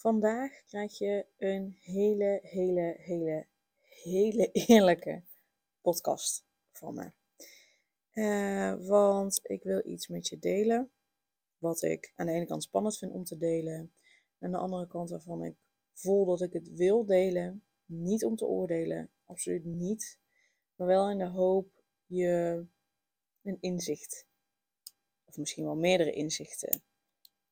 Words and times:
Vandaag 0.00 0.64
krijg 0.66 0.98
je 0.98 1.26
een 1.38 1.76
hele, 1.80 2.38
hele, 2.42 2.94
hele, 2.98 3.46
hele 3.80 4.50
eerlijke 4.66 5.22
podcast 5.80 6.44
van 6.72 6.94
me. 6.94 7.12
Uh, 8.12 8.88
want 8.88 9.40
ik 9.42 9.62
wil 9.62 9.86
iets 9.86 10.08
met 10.08 10.28
je 10.28 10.38
delen. 10.38 10.90
Wat 11.58 11.82
ik 11.82 12.12
aan 12.16 12.26
de 12.26 12.32
ene 12.32 12.46
kant 12.46 12.62
spannend 12.62 12.98
vind 12.98 13.12
om 13.12 13.24
te 13.24 13.36
delen. 13.36 13.92
Aan 14.38 14.50
de 14.50 14.56
andere 14.56 14.86
kant 14.86 15.10
waarvan 15.10 15.44
ik 15.44 15.56
voel 15.92 16.24
dat 16.24 16.40
ik 16.40 16.52
het 16.52 16.68
wil 16.68 17.04
delen. 17.04 17.64
Niet 17.84 18.24
om 18.24 18.36
te 18.36 18.46
oordelen, 18.46 19.10
absoluut 19.24 19.64
niet. 19.64 20.18
Maar 20.74 20.86
wel 20.86 21.10
in 21.10 21.18
de 21.18 21.28
hoop 21.28 21.84
je 22.06 22.66
een 23.42 23.58
inzicht, 23.60 24.26
of 25.24 25.36
misschien 25.36 25.64
wel 25.64 25.76
meerdere 25.76 26.12
inzichten, 26.12 26.82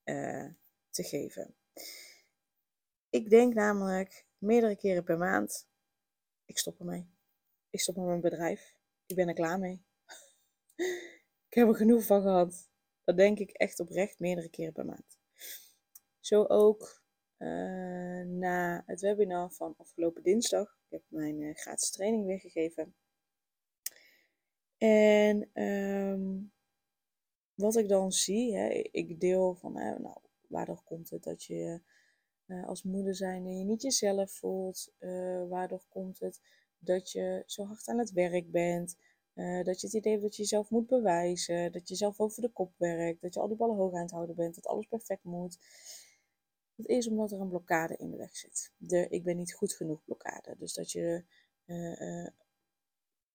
uh, 0.04 0.48
te 0.90 1.02
geven. 1.02 1.54
Ik 3.10 3.30
denk 3.30 3.54
namelijk 3.54 4.26
meerdere 4.38 4.76
keren 4.76 5.04
per 5.04 5.18
maand, 5.18 5.68
ik 6.44 6.58
stop 6.58 6.78
ermee. 6.78 7.10
Ik 7.70 7.80
stop 7.80 7.96
met 7.96 8.04
mijn 8.04 8.20
bedrijf. 8.20 8.76
Ik 9.06 9.16
ben 9.16 9.28
er 9.28 9.34
klaar 9.34 9.58
mee. 9.58 9.84
ik 11.48 11.54
heb 11.54 11.68
er 11.68 11.74
genoeg 11.74 12.04
van 12.04 12.22
gehad. 12.22 12.70
Dat 13.04 13.16
denk 13.16 13.38
ik 13.38 13.50
echt 13.50 13.80
oprecht 13.80 14.18
meerdere 14.18 14.48
keren 14.48 14.72
per 14.72 14.84
maand. 14.84 15.18
Zo 16.20 16.44
ook 16.44 17.02
uh, 17.38 18.24
na 18.24 18.82
het 18.86 19.00
webinar 19.00 19.52
van 19.52 19.74
afgelopen 19.76 20.22
dinsdag. 20.22 20.78
Ik 20.84 20.90
heb 20.90 21.02
mijn 21.08 21.40
uh, 21.40 21.54
gratis 21.54 21.90
training 21.90 22.26
weergegeven. 22.26 22.94
En 24.78 25.62
um, 25.62 26.52
wat 27.54 27.76
ik 27.76 27.88
dan 27.88 28.12
zie, 28.12 28.56
hè, 28.56 28.68
ik 28.90 29.20
deel 29.20 29.54
van, 29.54 29.76
hè, 29.76 29.98
nou, 29.98 30.20
waardoor 30.48 30.82
komt 30.84 31.10
het 31.10 31.22
dat 31.22 31.44
je 31.44 31.82
uh, 32.48 32.66
als 32.66 32.82
moeder 32.82 33.14
zijn 33.14 33.46
en 33.46 33.58
je 33.58 33.64
niet 33.64 33.82
jezelf 33.82 34.32
voelt. 34.32 34.92
Uh, 34.98 35.48
waardoor 35.48 35.84
komt 35.88 36.18
het 36.18 36.40
dat 36.78 37.10
je 37.10 37.42
zo 37.46 37.64
hard 37.64 37.88
aan 37.88 37.98
het 37.98 38.12
werk 38.12 38.50
bent. 38.50 38.96
Uh, 39.34 39.64
dat 39.64 39.80
je 39.80 39.86
het 39.86 39.96
idee 39.96 40.12
hebt 40.12 40.24
dat 40.24 40.36
je 40.36 40.42
jezelf 40.42 40.70
moet 40.70 40.86
bewijzen. 40.86 41.72
Dat 41.72 41.88
je 41.88 41.94
zelf 41.94 42.20
over 42.20 42.42
de 42.42 42.52
kop 42.52 42.72
werkt. 42.76 43.20
Dat 43.20 43.34
je 43.34 43.40
al 43.40 43.48
die 43.48 43.56
ballen 43.56 43.76
hoog 43.76 43.94
aan 43.94 44.02
het 44.02 44.10
houden 44.10 44.36
bent. 44.36 44.54
Dat 44.54 44.66
alles 44.66 44.86
perfect 44.86 45.24
moet. 45.24 45.58
Dat 46.74 46.86
is 46.86 47.08
omdat 47.08 47.32
er 47.32 47.40
een 47.40 47.48
blokkade 47.48 47.96
in 47.96 48.10
de 48.10 48.16
weg 48.16 48.36
zit. 48.36 48.72
De 48.76 49.08
ik 49.08 49.24
ben 49.24 49.36
niet 49.36 49.54
goed 49.54 49.72
genoeg 49.72 50.04
blokkade. 50.04 50.54
Dus 50.58 50.74
dat 50.74 50.92
je 50.92 51.24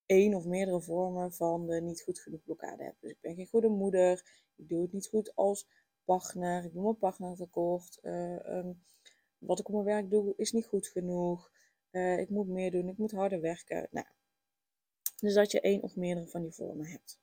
één 0.06 0.34
of 0.34 0.46
meerdere 0.46 0.82
vormen 0.82 1.34
van 1.34 1.68
de 1.68 1.82
niet 1.82 2.02
goed 2.02 2.20
genoeg 2.20 2.44
blokkade 2.44 2.84
hebt. 2.84 3.02
Dus 3.02 3.12
ik 3.12 3.22
ben 3.22 3.36
geen 3.36 3.48
goede 3.48 3.68
moeder. 3.68 4.42
Ik 4.56 4.70
doe 4.70 4.82
het 4.82 4.92
niet 4.92 5.08
goed 5.08 5.36
als 5.36 5.68
partner. 6.04 6.66
Ik 6.66 6.74
doe 6.74 6.84
mijn 6.84 6.98
partner 6.98 7.36
tekort. 7.36 8.00
Um, 8.02 8.82
wat 9.46 9.60
ik 9.60 9.68
op 9.68 9.74
mijn 9.74 9.86
werk 9.86 10.10
doe 10.10 10.34
is 10.38 10.52
niet 10.52 10.66
goed 10.66 10.88
genoeg. 10.88 11.52
Uh, 11.92 12.20
ik 12.20 12.30
moet 12.30 12.48
meer 12.48 12.72
doen, 12.72 12.90
ik 12.90 12.98
moet 12.98 13.12
harder 13.12 13.42
werken. 13.42 13.88
Nou, 13.92 14.06
dus 15.20 15.34
dat 15.34 15.52
je 15.52 15.62
één 15.62 15.82
of 15.82 15.96
meerdere 15.96 16.28
van 16.28 16.42
die 16.42 16.52
vormen 16.52 16.86
hebt. 16.86 17.20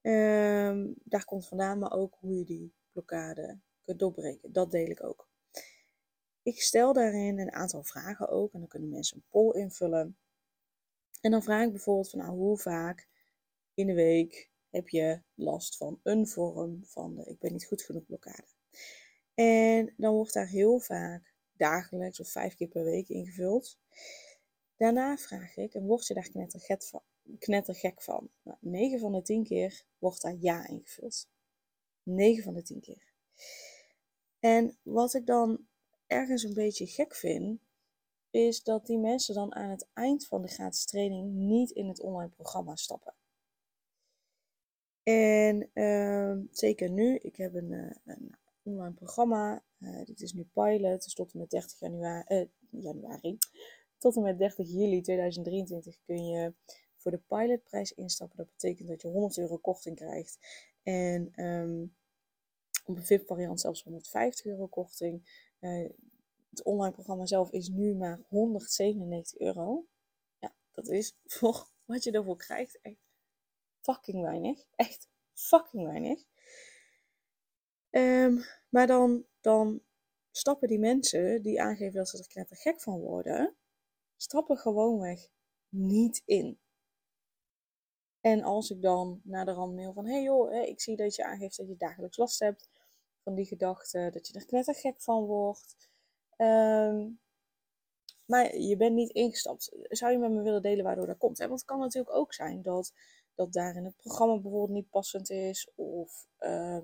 Um, 0.00 0.94
daar 1.04 1.24
komt 1.24 1.48
vandaan, 1.48 1.78
maar 1.78 1.92
ook 1.92 2.16
hoe 2.20 2.38
je 2.38 2.44
die 2.44 2.74
blokkade 2.92 3.58
kunt 3.82 3.98
doorbreken. 3.98 4.52
Dat 4.52 4.70
deel 4.70 4.90
ik 4.90 5.02
ook. 5.02 5.28
Ik 6.42 6.60
stel 6.60 6.92
daarin 6.92 7.38
een 7.38 7.52
aantal 7.52 7.82
vragen 7.82 8.28
ook 8.28 8.52
en 8.52 8.58
dan 8.58 8.68
kunnen 8.68 8.88
mensen 8.88 9.16
een 9.16 9.24
poll 9.28 9.54
invullen. 9.54 10.18
En 11.20 11.30
dan 11.30 11.42
vraag 11.42 11.64
ik 11.64 11.70
bijvoorbeeld 11.70 12.10
van 12.10 12.18
nou, 12.18 12.30
hoe 12.30 12.58
vaak 12.58 13.08
in 13.74 13.86
de 13.86 13.94
week 13.94 14.50
heb 14.70 14.88
je 14.88 15.22
last 15.34 15.76
van 15.76 16.00
een 16.02 16.26
vorm 16.26 16.84
van 16.84 17.14
de 17.14 17.24
ik 17.24 17.38
ben 17.38 17.52
niet 17.52 17.66
goed 17.66 17.82
genoeg 17.82 18.06
blokkade. 18.06 18.46
En 19.34 19.94
dan 19.96 20.14
wordt 20.14 20.32
daar 20.32 20.48
heel 20.48 20.78
vaak 20.78 21.34
dagelijks 21.56 22.20
of 22.20 22.28
vijf 22.28 22.54
keer 22.54 22.68
per 22.68 22.84
week 22.84 23.08
ingevuld. 23.08 23.78
Daarna 24.76 25.16
vraag 25.16 25.56
ik, 25.56 25.74
en 25.74 25.86
word 25.86 26.06
je 26.06 26.14
daar 26.14 26.30
knettergek 26.30 26.82
van? 26.82 27.02
Van? 28.02 28.30
Nou, 28.42 28.58
9 28.60 28.98
van 28.98 29.12
de 29.12 29.22
10 29.22 29.44
keer 29.44 29.84
wordt 29.98 30.22
daar 30.22 30.36
ja 30.40 30.66
ingevuld. 30.66 31.28
9 32.02 32.42
van 32.42 32.54
de 32.54 32.62
10 32.62 32.80
keer. 32.80 33.12
En 34.38 34.78
wat 34.82 35.14
ik 35.14 35.26
dan 35.26 35.66
ergens 36.06 36.42
een 36.42 36.54
beetje 36.54 36.86
gek 36.86 37.14
vind, 37.14 37.60
is 38.30 38.62
dat 38.62 38.86
die 38.86 38.98
mensen 38.98 39.34
dan 39.34 39.54
aan 39.54 39.70
het 39.70 39.88
eind 39.92 40.26
van 40.26 40.42
de 40.42 40.48
gratis 40.48 40.84
training 40.84 41.32
niet 41.32 41.70
in 41.70 41.88
het 41.88 42.00
online 42.00 42.30
programma 42.30 42.76
stappen. 42.76 43.14
En 45.02 45.70
uh, 45.74 46.36
zeker 46.50 46.90
nu, 46.90 47.16
ik 47.16 47.36
heb 47.36 47.54
een, 47.54 47.72
eh, 47.72 47.90
een 48.04 48.34
online 48.64 48.94
programma. 48.94 49.64
Uh, 49.78 50.04
dit 50.04 50.20
is 50.20 50.32
nu 50.32 50.44
pilot, 50.52 51.04
dus 51.04 51.14
tot 51.14 51.32
en 51.32 51.38
met 51.38 51.50
30 51.50 51.78
januari, 51.78 52.24
uh, 52.28 52.82
januari. 52.82 53.38
Tot 53.98 54.16
en 54.16 54.22
met 54.22 54.38
30 54.38 54.68
juli 54.68 55.00
2023 55.00 55.98
kun 56.04 56.26
je 56.26 56.54
voor 56.96 57.10
de 57.10 57.18
pilotprijs 57.18 57.92
instappen. 57.92 58.36
Dat 58.36 58.50
betekent 58.50 58.88
dat 58.88 59.02
je 59.02 59.08
100 59.08 59.38
euro 59.38 59.56
korting 59.56 59.96
krijgt. 59.96 60.38
En 60.82 61.44
um, 61.44 61.94
op 62.84 62.96
een 62.96 63.04
VIP-variant 63.04 63.60
zelfs 63.60 63.82
150 63.82 64.44
euro 64.44 64.66
korting. 64.66 65.46
Uh, 65.60 65.88
het 66.50 66.62
online 66.62 66.92
programma 66.92 67.26
zelf 67.26 67.50
is 67.50 67.68
nu 67.68 67.94
maar 67.94 68.20
197 68.28 69.38
euro. 69.38 69.86
Ja, 70.38 70.54
dat 70.72 70.88
is 70.88 71.16
voor 71.26 71.68
wat 71.84 72.04
je 72.04 72.10
ervoor 72.10 72.36
krijgt 72.36 72.78
echt 72.82 73.04
fucking 73.80 74.22
weinig. 74.22 74.64
Echt 74.76 75.08
fucking 75.32 75.86
weinig. 75.86 76.24
Um, 77.96 78.44
maar 78.68 78.86
dan, 78.86 79.26
dan 79.40 79.82
stappen 80.30 80.68
die 80.68 80.78
mensen 80.78 81.42
die 81.42 81.62
aangeven 81.62 81.94
dat 81.94 82.08
ze 82.08 82.44
er 82.48 82.56
gek 82.56 82.80
van 82.80 83.00
worden, 83.00 83.54
stappen 84.16 84.56
gewoonweg 84.56 85.28
niet 85.68 86.22
in. 86.24 86.58
En 88.20 88.42
als 88.42 88.70
ik 88.70 88.82
dan 88.82 89.20
naar 89.24 89.44
de 89.44 89.52
rand 89.52 89.74
mail 89.74 89.92
van, 89.92 90.06
hey 90.06 90.22
joh, 90.22 90.52
ik 90.54 90.80
zie 90.80 90.96
dat 90.96 91.14
je 91.14 91.24
aangeeft 91.24 91.56
dat 91.56 91.68
je 91.68 91.76
dagelijks 91.76 92.16
last 92.16 92.38
hebt 92.38 92.68
van 93.22 93.34
die 93.34 93.46
gedachte, 93.46 94.10
dat 94.12 94.26
je 94.26 94.62
er 94.64 94.74
gek 94.74 95.00
van 95.00 95.24
wordt. 95.24 95.90
Um, 96.36 97.20
maar 98.26 98.56
je 98.56 98.76
bent 98.76 98.94
niet 98.94 99.10
ingestapt. 99.10 99.76
Zou 99.82 100.12
je 100.12 100.18
met 100.18 100.30
me 100.30 100.42
willen 100.42 100.62
delen 100.62 100.84
waardoor 100.84 101.06
dat 101.06 101.18
komt? 101.18 101.38
Want 101.38 101.50
het 101.50 101.64
kan 101.64 101.78
natuurlijk 101.78 102.16
ook 102.16 102.34
zijn 102.34 102.62
dat, 102.62 102.92
dat 103.34 103.52
daar 103.52 103.76
in 103.76 103.84
het 103.84 103.96
programma 103.96 104.34
bijvoorbeeld 104.38 104.78
niet 104.78 104.90
passend 104.90 105.30
is. 105.30 105.70
Of 105.74 106.26
uh, 106.40 106.82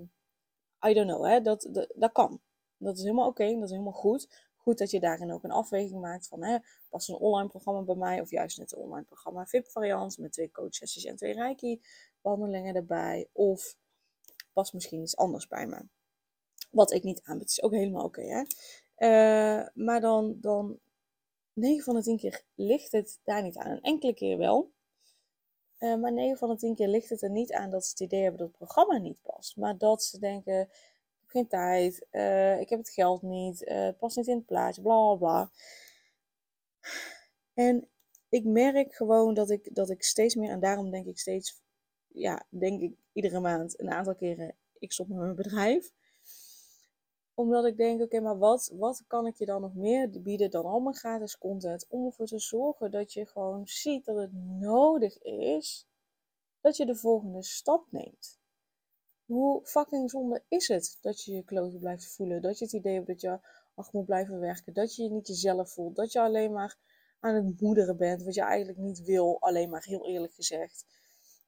I 0.87 0.93
don't 0.93 1.07
know, 1.07 1.25
hè? 1.25 1.41
Dat, 1.41 1.67
dat, 1.71 1.93
dat 1.95 2.11
kan. 2.11 2.41
Dat 2.77 2.97
is 2.97 3.03
helemaal 3.03 3.27
oké, 3.27 3.53
dat 3.53 3.63
is 3.63 3.69
helemaal 3.69 3.91
goed. 3.93 4.49
Goed 4.55 4.77
dat 4.77 4.91
je 4.91 4.99
daarin 4.99 5.31
ook 5.31 5.43
een 5.43 5.51
afweging 5.51 6.01
maakt 6.01 6.27
van, 6.27 6.43
hè, 6.43 6.57
past 6.89 7.09
een 7.09 7.15
online 7.15 7.49
programma 7.49 7.81
bij 7.81 7.95
mij 7.95 8.21
of 8.21 8.29
juist 8.29 8.57
net 8.57 8.71
een 8.71 8.81
online 8.81 9.05
programma 9.05 9.45
VIP-variant 9.45 10.17
met 10.17 10.31
twee 10.31 10.51
coachsessies 10.51 11.05
en 11.05 11.15
twee 11.15 11.33
reiki-behandelingen 11.33 12.75
erbij. 12.75 13.29
Of 13.31 13.75
past 14.53 14.73
misschien 14.73 15.01
iets 15.01 15.17
anders 15.17 15.47
bij 15.47 15.67
me. 15.67 15.85
Wat 16.71 16.91
ik 16.91 17.03
niet 17.03 17.21
aanbied, 17.23 17.49
is 17.49 17.61
ook 17.61 17.71
helemaal 17.71 18.05
oké, 18.05 18.21
hè. 18.21 18.43
Uh, 18.97 19.67
maar 19.73 20.01
dan, 20.01 20.37
dan 20.39 20.79
9 21.53 21.83
van 21.83 21.95
de 21.95 22.01
10 22.01 22.17
keer 22.17 22.43
ligt 22.55 22.91
het 22.91 23.19
daar 23.23 23.43
niet 23.43 23.57
aan. 23.57 23.71
Een 23.71 23.81
enkele 23.81 24.13
keer 24.13 24.37
wel. 24.37 24.71
Uh, 25.81 25.95
maar 25.95 26.13
9 26.13 26.37
van 26.37 26.49
de 26.49 26.55
10 26.55 26.75
keer 26.75 26.87
ligt 26.87 27.09
het 27.09 27.21
er 27.21 27.29
niet 27.29 27.53
aan 27.53 27.69
dat 27.69 27.85
ze 27.85 27.89
het 27.89 27.99
idee 27.99 28.21
hebben 28.21 28.39
dat 28.39 28.47
het 28.47 28.57
programma 28.57 28.97
niet 28.97 29.21
past. 29.21 29.57
Maar 29.57 29.77
dat 29.77 30.03
ze 30.03 30.19
denken, 30.19 30.61
ik 30.61 30.67
heb 31.19 31.29
geen 31.29 31.47
tijd, 31.47 32.05
uh, 32.11 32.59
ik 32.59 32.69
heb 32.69 32.79
het 32.79 32.89
geld 32.89 33.21
niet, 33.21 33.61
uh, 33.61 33.85
het 33.85 33.97
past 33.97 34.17
niet 34.17 34.27
in 34.27 34.35
het 34.35 34.45
plaatje, 34.45 34.81
bla 34.81 35.15
bla. 35.15 35.51
En 37.53 37.87
ik 38.29 38.45
merk 38.45 38.95
gewoon 38.95 39.33
dat 39.33 39.49
ik, 39.49 39.75
dat 39.75 39.89
ik 39.89 40.03
steeds 40.03 40.35
meer, 40.35 40.49
en 40.49 40.59
daarom 40.59 40.91
denk 40.91 41.05
ik 41.05 41.19
steeds, 41.19 41.61
ja, 42.07 42.45
denk 42.49 42.81
ik 42.81 42.93
iedere 43.13 43.39
maand 43.39 43.79
een 43.79 43.91
aantal 43.91 44.15
keren, 44.15 44.55
ik 44.79 44.91
stop 44.91 45.07
met 45.07 45.17
mijn 45.17 45.35
bedrijf 45.35 45.91
omdat 47.33 47.65
ik 47.65 47.77
denk, 47.77 48.01
oké, 48.01 48.19
maar 48.19 48.37
wat, 48.37 48.71
wat 48.73 49.03
kan 49.07 49.27
ik 49.27 49.35
je 49.35 49.45
dan 49.45 49.61
nog 49.61 49.75
meer 49.75 50.21
bieden 50.21 50.51
dan 50.51 50.65
al 50.65 50.79
mijn 50.79 50.95
gratis 50.95 51.37
content? 51.37 51.85
Om 51.89 52.05
ervoor 52.05 52.25
te 52.25 52.39
zorgen 52.39 52.91
dat 52.91 53.13
je 53.13 53.25
gewoon 53.25 53.67
ziet 53.67 54.05
dat 54.05 54.15
het 54.15 54.33
nodig 54.59 55.21
is 55.21 55.87
dat 56.61 56.77
je 56.77 56.85
de 56.85 56.95
volgende 56.95 57.43
stap 57.43 57.85
neemt. 57.91 58.39
Hoe 59.25 59.65
fucking 59.65 60.09
zonde 60.09 60.43
is 60.47 60.67
het 60.67 60.97
dat 61.01 61.23
je 61.23 61.31
je 61.35 61.43
kloten 61.43 61.79
blijft 61.79 62.15
voelen? 62.15 62.41
Dat 62.41 62.57
je 62.57 62.65
het 62.65 62.73
idee 62.73 62.93
hebt 62.93 63.07
dat 63.07 63.21
je 63.21 63.39
hard 63.73 63.93
moet 63.93 64.05
blijven 64.05 64.39
werken. 64.39 64.73
Dat 64.73 64.95
je 64.95 65.03
je 65.03 65.09
niet 65.09 65.27
jezelf 65.27 65.71
voelt. 65.71 65.95
Dat 65.95 66.11
je 66.11 66.19
alleen 66.19 66.51
maar 66.51 66.77
aan 67.19 67.35
het 67.35 67.61
moederen 67.61 67.97
bent. 67.97 68.23
Wat 68.23 68.35
je 68.35 68.41
eigenlijk 68.41 68.77
niet 68.77 69.03
wil. 69.03 69.37
Alleen 69.39 69.69
maar 69.69 69.83
heel 69.83 70.07
eerlijk 70.07 70.33
gezegd. 70.33 70.85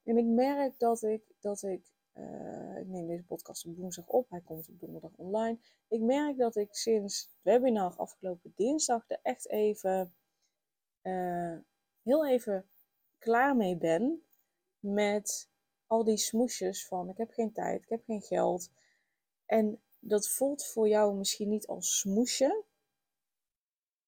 En 0.03 0.17
ik 0.17 0.25
merk 0.25 0.79
dat 0.79 1.01
ik, 1.01 1.23
dat 1.39 1.61
ik, 1.61 1.91
uh, 2.13 2.77
ik 2.77 2.87
neem 2.87 3.07
deze 3.07 3.23
podcast 3.23 3.65
op 3.65 3.75
woensdag 3.75 4.07
op. 4.07 4.29
Hij 4.29 4.41
komt 4.41 4.69
op 4.69 4.79
donderdag 4.79 5.11
online. 5.15 5.59
Ik 5.87 6.01
merk 6.01 6.37
dat 6.37 6.55
ik 6.55 6.75
sinds 6.75 7.21
het 7.21 7.37
webinar 7.41 7.95
afgelopen 7.95 8.53
dinsdag 8.55 9.03
er 9.07 9.19
echt 9.21 9.49
even, 9.49 10.15
uh, 11.01 11.57
heel 12.03 12.27
even 12.27 12.69
klaar 13.17 13.55
mee 13.55 13.77
ben. 13.77 14.23
Met 14.79 15.49
al 15.87 16.03
die 16.03 16.17
smoesjes 16.17 16.87
van 16.87 17.09
ik 17.09 17.17
heb 17.17 17.31
geen 17.31 17.51
tijd, 17.51 17.81
ik 17.81 17.89
heb 17.89 18.03
geen 18.03 18.21
geld. 18.21 18.71
En 19.45 19.81
dat 19.99 20.29
voelt 20.29 20.65
voor 20.65 20.87
jou 20.87 21.15
misschien 21.15 21.49
niet 21.49 21.67
als 21.67 21.99
smoesje. 21.99 22.63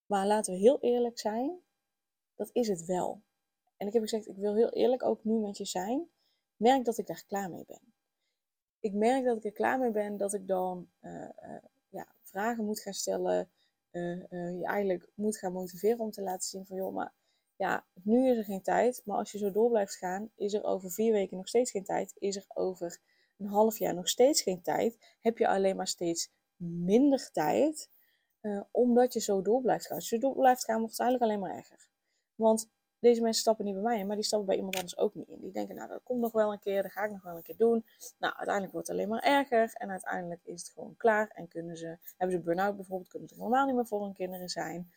Maar 0.06 0.28
laten 0.28 0.54
we 0.54 0.60
heel 0.60 0.80
eerlijk 0.80 1.20
zijn, 1.20 1.60
dat 2.36 2.50
is 2.54 2.68
het 2.68 2.86
wel. 2.86 3.22
En 3.78 3.88
ik 3.88 3.94
heb 3.94 4.02
gezegd, 4.02 4.28
ik 4.28 4.38
wil 4.38 4.56
heel 4.56 4.70
eerlijk 4.70 5.04
ook 5.04 5.24
nu 5.24 5.40
met 5.40 5.58
je 5.58 5.66
zijn. 5.66 6.10
Merk 6.56 6.86
dat 6.86 6.98
ik 6.98 7.08
daar 7.08 7.24
klaar 7.28 7.50
mee 7.50 7.66
ben. 7.66 7.95
Ik 8.86 8.94
merk 8.94 9.26
dat 9.26 9.38
ik 9.38 9.44
er 9.44 9.52
klaar 9.52 9.80
mee 9.80 9.92
ben 9.92 10.18
dat 10.18 10.34
ik 10.34 10.48
dan 10.48 10.88
uh, 11.02 11.12
uh, 11.12 11.58
ja, 11.90 12.08
vragen 12.22 12.66
moet 12.66 12.80
gaan 12.80 12.94
stellen. 12.94 13.50
Uh, 13.92 14.30
je 14.30 14.66
eigenlijk 14.66 15.10
moet 15.14 15.38
gaan 15.38 15.52
motiveren 15.52 16.00
om 16.00 16.12
te 16.12 16.22
laten 16.22 16.50
zien 16.50 16.66
van 16.66 16.78
joh, 16.78 16.94
maar 16.94 17.14
ja, 17.56 17.86
nu 18.04 18.30
is 18.30 18.38
er 18.38 18.44
geen 18.44 18.62
tijd. 18.62 19.02
Maar 19.06 19.18
als 19.18 19.32
je 19.32 19.38
zo 19.38 19.52
door 19.52 19.70
blijft 19.70 19.96
gaan, 19.96 20.30
is 20.36 20.54
er 20.54 20.64
over 20.64 20.92
vier 20.92 21.12
weken 21.12 21.38
nog 21.38 21.48
steeds 21.48 21.72
geen 21.72 21.84
tijd. 21.84 22.14
Is 22.20 22.36
er 22.36 22.46
over 22.54 23.00
een 23.38 23.48
half 23.48 23.78
jaar 23.78 23.94
nog 23.94 24.10
steeds 24.10 24.42
geen 24.42 24.62
tijd. 24.62 24.98
Heb 25.22 25.38
je 25.38 25.48
alleen 25.48 25.76
maar 25.76 25.88
steeds 25.88 26.32
minder 26.58 27.32
tijd. 27.32 27.90
Omdat 28.72 29.14
je 29.14 29.20
zo 29.20 29.42
door 29.42 29.62
blijft 29.62 29.86
gaan. 29.86 29.96
Als 29.96 30.10
je 30.10 30.20
door 30.20 30.36
blijft 30.36 30.64
gaan, 30.64 30.80
wordt 30.80 30.98
het 30.98 31.02
eigenlijk 31.02 31.32
alleen 31.32 31.48
maar 31.48 31.58
erger. 31.58 31.88
Want 32.36 32.70
deze 33.06 33.22
mensen 33.22 33.42
stappen 33.42 33.66
niet 33.66 33.74
bij 33.74 33.84
mij 33.84 34.00
in, 34.00 34.08
maar 34.08 34.16
die 34.16 34.26
stappen 34.26 34.48
bij 34.48 34.58
iemand 34.58 34.76
anders 34.76 34.98
ook 34.98 35.16
niet 35.16 35.28
in. 35.28 35.40
Die 35.42 35.52
denken, 35.52 35.76
nou, 35.76 35.90
dat 35.90 36.04
komt 36.04 36.22
nog 36.22 36.32
wel 36.32 36.52
een 36.52 36.60
keer, 36.60 36.84
dat 36.84 36.92
ga 36.92 37.04
ik 37.04 37.12
nog 37.12 37.24
wel 37.24 37.36
een 37.36 37.42
keer 37.42 37.58
doen. 37.58 37.86
Nou, 38.18 38.34
uiteindelijk 38.34 38.74
wordt 38.74 38.88
het 38.88 38.98
alleen 38.98 39.10
maar 39.10 39.24
erger 39.24 39.74
en 39.74 39.90
uiteindelijk 39.90 40.42
is 40.44 40.62
het 40.62 40.70
gewoon 40.70 40.96
klaar. 40.98 41.28
En 41.28 41.48
kunnen 41.48 41.78
ze, 41.78 41.98
hebben 42.18 42.38
ze 42.38 42.44
burn-out 42.44 42.76
bijvoorbeeld, 42.76 43.10
kunnen 43.10 43.30
ze 43.30 43.36
helemaal 43.36 43.66
niet 43.66 43.76
meer 43.76 43.86
voor 43.86 44.04
hun 44.04 44.14
kinderen 44.14 44.50
zijn. 44.50 44.92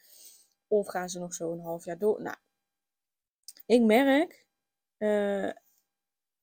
Of 0.68 0.86
gaan 0.88 1.08
ze 1.08 1.18
nog 1.18 1.34
zo 1.34 1.52
een 1.52 1.60
half 1.60 1.84
jaar 1.84 1.98
door. 1.98 2.22
Nou, 2.22 2.36
ik 3.66 3.82
merk, 3.82 4.46
uh, 4.98 5.52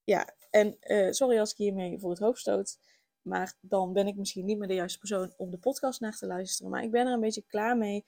ja, 0.04 0.30
en 0.50 0.78
uh, 0.82 1.12
sorry 1.12 1.40
als 1.40 1.52
ik 1.52 1.58
hiermee 1.58 2.00
voor 2.00 2.10
het 2.10 2.20
hoofd 2.20 2.40
stoot, 2.40 2.78
maar 3.22 3.54
dan 3.60 3.94
ben 3.94 4.08
ik 4.08 4.16
misschien 4.16 4.46
niet 4.46 4.58
meer 4.58 4.68
de 4.68 4.74
juiste 4.74 5.00
persoon 5.00 5.34
om 5.38 5.52
de 5.52 5.58
podcast 5.58 6.00
naar 6.00 6.18
te 6.18 6.26
luisteren. 6.26 6.72
Maar 6.72 6.84
ik 6.84 6.92
ben 6.92 7.08
er 7.08 7.14
een 7.14 7.20
beetje 7.20 7.44
klaar 7.48 7.78
mee 7.78 8.06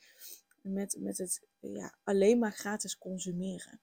met, 0.74 0.96
met 1.00 1.18
het 1.18 1.42
ja, 1.60 1.96
alleen 2.04 2.40
maar 2.40 2.52
gratis 2.52 2.98
consumeren. 2.98 3.81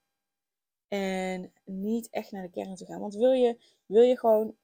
En 0.88 1.52
niet 1.64 2.10
echt 2.10 2.31
naar 2.31 2.42
de 2.42 2.50
kern 2.50 2.75
te 2.75 2.86
gaan. 2.86 3.00
Want 3.00 3.14
wil 3.14 3.32
je, 3.32 3.58
wil 3.86 4.02
je 4.02 4.19
gewoon 4.19 4.56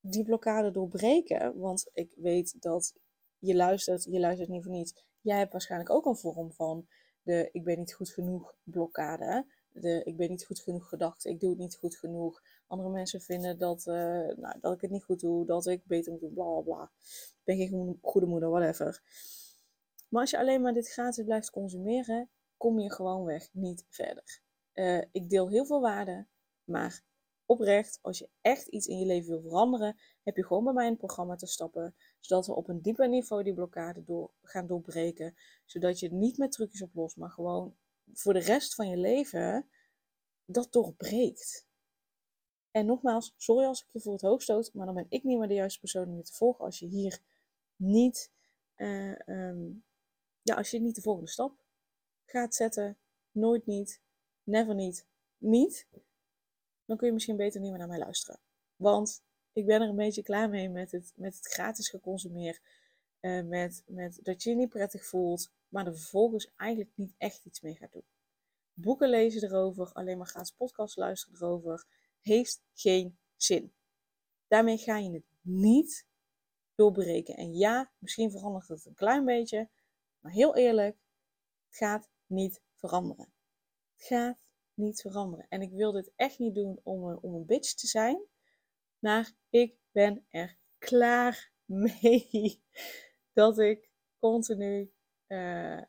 die 0.00 0.24
blokkade 0.24 0.70
doorbreken? 0.70 1.58
Want 1.58 1.90
ik 1.92 2.14
weet 2.16 2.62
dat 2.62 2.94
je 3.38 3.54
luistert, 3.54 4.04
je 4.04 4.20
luistert 4.20 4.48
niet 4.48 4.62
voor 4.62 4.72
niets. 4.72 5.04
Jij 5.20 5.38
hebt 5.38 5.52
waarschijnlijk 5.52 5.90
ook 5.90 6.06
een 6.06 6.16
vorm 6.16 6.52
van 6.52 6.86
de 7.22 7.48
ik 7.52 7.64
ben 7.64 7.78
niet 7.78 7.94
goed 7.94 8.10
genoeg 8.10 8.54
blokkade 8.62 9.46
de 9.72 10.00
ik 10.04 10.16
ben 10.16 10.28
niet 10.28 10.44
goed 10.44 10.60
genoeg 10.60 10.88
gedacht, 10.88 11.24
ik 11.24 11.40
doe 11.40 11.50
het 11.50 11.58
niet 11.58 11.76
goed 11.76 11.96
genoeg. 11.96 12.42
Andere 12.66 12.90
mensen 12.90 13.20
vinden 13.20 13.58
dat, 13.58 13.86
uh, 13.86 13.94
nou, 14.36 14.54
dat 14.60 14.74
ik 14.74 14.80
het 14.80 14.90
niet 14.90 15.04
goed 15.04 15.20
doe, 15.20 15.46
dat 15.46 15.66
ik 15.66 15.86
beter 15.86 16.12
moet 16.12 16.20
doen, 16.20 16.32
bla 16.32 16.44
bla 16.44 16.60
bla. 16.60 16.90
Ik 16.92 17.40
ben 17.44 17.56
geen 17.56 17.98
goede 18.02 18.26
moeder, 18.26 18.50
whatever. 18.50 19.02
Maar 20.10 20.20
als 20.20 20.30
je 20.30 20.38
alleen 20.38 20.60
maar 20.60 20.72
dit 20.72 20.88
gratis 20.88 21.24
blijft 21.24 21.50
consumeren, 21.50 22.30
kom 22.56 22.78
je 22.78 22.92
gewoonweg 22.92 23.48
niet 23.52 23.86
verder. 23.88 24.40
Uh, 24.74 25.02
ik 25.12 25.28
deel 25.28 25.48
heel 25.48 25.66
veel 25.66 25.80
waarde, 25.80 26.26
maar 26.64 27.02
oprecht, 27.46 27.98
als 28.02 28.18
je 28.18 28.28
echt 28.40 28.66
iets 28.66 28.86
in 28.86 28.98
je 28.98 29.06
leven 29.06 29.30
wil 29.30 29.42
veranderen, 29.42 29.96
heb 30.22 30.36
je 30.36 30.46
gewoon 30.46 30.64
bij 30.64 30.72
mij 30.72 30.86
een 30.86 30.96
programma 30.96 31.34
te 31.36 31.46
stappen, 31.46 31.94
zodat 32.20 32.46
we 32.46 32.54
op 32.54 32.68
een 32.68 32.82
dieper 32.82 33.08
niveau 33.08 33.42
die 33.42 33.54
blokkade 33.54 34.04
door, 34.04 34.30
gaan 34.42 34.66
doorbreken, 34.66 35.34
zodat 35.64 35.98
je 35.98 36.12
niet 36.12 36.38
met 36.38 36.52
trucjes 36.52 36.82
oplost, 36.82 37.16
maar 37.16 37.30
gewoon 37.30 37.76
voor 38.12 38.32
de 38.32 38.40
rest 38.40 38.74
van 38.74 38.88
je 38.88 38.96
leven 38.96 39.68
dat 40.44 40.72
doorbreekt. 40.72 41.66
En 42.70 42.86
nogmaals, 42.86 43.34
sorry 43.36 43.66
als 43.66 43.82
ik 43.82 43.92
je 43.92 44.00
voor 44.00 44.12
het 44.12 44.22
hoofd 44.22 44.42
stoot, 44.42 44.74
maar 44.74 44.86
dan 44.86 44.94
ben 44.94 45.06
ik 45.08 45.22
niet 45.22 45.38
meer 45.38 45.48
de 45.48 45.54
juiste 45.54 45.80
persoon 45.80 46.08
om 46.08 46.16
je 46.16 46.22
te 46.22 46.32
volgen 46.32 46.64
als 46.64 46.78
je 46.78 46.86
hier 46.86 47.20
niet, 47.76 48.32
uh, 48.76 49.18
um, 49.26 49.84
ja, 50.42 50.54
als 50.54 50.70
je 50.70 50.80
niet 50.80 50.94
de 50.94 51.02
volgende 51.02 51.30
stap 51.30 51.64
gaat 52.24 52.54
zetten, 52.54 52.98
nooit 53.30 53.66
niet, 53.66 54.00
never 54.42 54.74
niet, 54.74 55.06
niet, 55.38 55.86
dan 56.84 56.96
kun 56.96 57.06
je 57.06 57.12
misschien 57.12 57.36
beter 57.36 57.60
niet 57.60 57.70
meer 57.70 57.78
naar 57.78 57.88
mij 57.88 57.98
luisteren. 57.98 58.40
Want 58.76 59.22
ik 59.52 59.66
ben 59.66 59.80
er 59.80 59.88
een 59.88 59.96
beetje 59.96 60.22
klaar 60.22 60.48
mee 60.48 60.68
met 60.68 60.92
het, 60.92 61.12
met 61.14 61.36
het 61.36 61.46
gratis 61.46 61.88
geconsumeer. 61.88 62.60
Uh, 63.20 63.42
met, 63.42 63.82
met 63.86 64.18
dat 64.22 64.42
je 64.42 64.50
je 64.50 64.56
niet 64.56 64.68
prettig 64.68 65.06
voelt, 65.06 65.50
maar 65.68 65.86
er 65.86 65.96
vervolgens 65.96 66.50
eigenlijk 66.56 66.90
niet 66.94 67.14
echt 67.18 67.44
iets 67.44 67.60
mee 67.60 67.74
gaat 67.74 67.92
doen. 67.92 68.04
Boeken 68.72 69.08
lezen 69.08 69.42
erover, 69.42 69.92
alleen 69.92 70.18
maar 70.18 70.26
gratis 70.26 70.50
podcast 70.50 70.96
luisteren 70.96 71.34
erover, 71.40 71.86
heeft 72.20 72.62
geen 72.74 73.18
zin. 73.36 73.72
Daarmee 74.48 74.78
ga 74.78 74.98
je 74.98 75.10
het 75.10 75.24
niet 75.40 76.06
doorbreken. 76.74 77.36
En 77.36 77.54
ja, 77.54 77.90
misschien 77.98 78.30
verandert 78.30 78.68
het 78.68 78.86
een 78.86 78.94
klein 78.94 79.24
beetje, 79.24 79.68
maar 80.20 80.32
heel 80.32 80.56
eerlijk, 80.56 80.96
het 81.66 81.76
gaat 81.76 82.10
niet 82.26 82.62
veranderen. 82.74 83.32
Het 83.96 84.06
gaat 84.06 84.38
niet 84.74 85.00
veranderen. 85.00 85.46
En 85.48 85.62
ik 85.62 85.72
wil 85.72 85.92
dit 85.92 86.12
echt 86.16 86.38
niet 86.38 86.54
doen 86.54 86.80
om 86.82 87.04
een, 87.04 87.18
om 87.18 87.34
een 87.34 87.46
bitch 87.46 87.74
te 87.74 87.86
zijn, 87.86 88.22
maar 88.98 89.32
ik 89.48 89.76
ben 89.90 90.26
er 90.28 90.56
klaar 90.78 91.52
mee 91.64 92.62
dat 93.32 93.58
ik 93.58 93.90
continu 94.18 94.92
uh, 95.28 95.82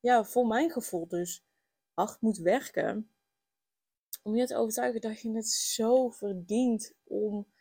ja, 0.00 0.24
voor 0.24 0.46
mijn 0.46 0.70
gevoel 0.70 1.08
dus 1.08 1.44
hard 1.94 2.20
moet 2.20 2.38
werken. 2.38 3.10
Om 4.22 4.36
je 4.36 4.46
te 4.46 4.56
overtuigen 4.56 5.00
dat 5.00 5.20
je 5.20 5.30
het 5.30 5.48
zo 5.48 6.10
verdient 6.10 6.94
om, 7.04 7.52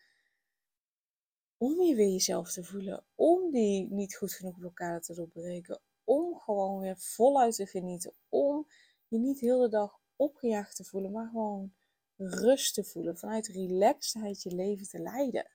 om 1.59 1.81
je 1.81 1.95
weer 1.95 2.11
jezelf 2.11 2.51
te 2.51 2.63
voelen. 2.63 3.05
Om 3.15 3.51
die 3.51 3.87
niet 3.89 4.15
goed 4.15 4.33
genoeg 4.33 4.57
blokkade 4.59 4.99
te 4.99 5.13
doorbreken. 5.13 5.81
Om 6.03 6.39
gewoon 6.39 6.79
weer 6.79 6.97
voluit 6.97 7.55
te 7.55 7.65
genieten. 7.65 8.13
Om 8.29 8.67
je 9.07 9.17
niet 9.19 9.39
heel 9.39 9.59
de 9.59 9.69
dag 9.69 9.99
opgejaagd 10.15 10.75
te 10.75 10.83
voelen, 10.83 11.11
maar 11.11 11.27
gewoon 11.27 11.73
rust 12.15 12.73
te 12.73 12.83
voelen. 12.83 13.17
Vanuit 13.17 13.47
relaxedheid 13.47 14.43
je 14.43 14.55
leven 14.55 14.87
te 14.87 14.99
leiden. 14.99 15.51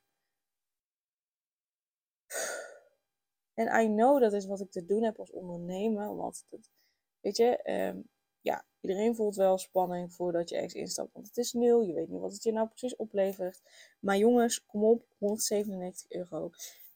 En 3.54 3.82
I 3.82 3.87
know 3.87 4.20
dat 4.20 4.32
is 4.32 4.46
wat 4.46 4.61
ik 4.61 4.70
te 4.70 4.84
doen 4.84 5.02
heb 5.02 5.18
als 5.18 5.30
ondernemer. 5.30 6.16
Want 6.16 6.46
dat, 6.49 6.70
weet 7.20 7.37
je, 7.37 7.70
um, 7.70 8.08
ja, 8.44 8.64
iedereen 8.80 9.14
voelt 9.14 9.36
wel 9.36 9.58
spanning 9.58 10.12
voordat 10.12 10.48
je 10.48 10.54
ergens 10.54 10.74
instapt. 10.74 11.12
Want 11.12 11.26
het 11.26 11.36
is 11.36 11.52
nieuw, 11.52 11.82
je 11.82 11.92
weet 11.92 12.08
niet 12.08 12.20
wat 12.20 12.32
het 12.32 12.42
je 12.42 12.52
nou 12.52 12.68
precies 12.68 12.96
oplevert. 12.96 13.62
Maar 14.00 14.16
jongens, 14.16 14.66
kom 14.66 14.84
op, 14.84 15.06
197 15.18 16.10
euro. 16.10 16.50